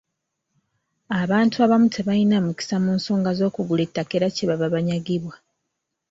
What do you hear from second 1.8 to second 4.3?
tebalina mukisa mu nsonga z'okugula ettaka era